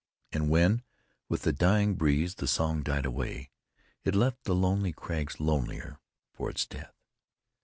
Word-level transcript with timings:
And 0.31 0.49
when, 0.49 0.81
with 1.29 1.43
the 1.43 1.53
dying 1.53 1.93
breeze, 1.93 2.33
the 2.33 2.47
song 2.47 2.81
died 2.81 3.05
away, 3.05 3.51
it 4.03 4.15
left 4.15 4.45
the 4.45 4.55
lonely 4.55 4.93
crags 4.93 5.39
lonelier 5.39 5.99
for 6.33 6.49
its 6.49 6.65
death. 6.65 6.95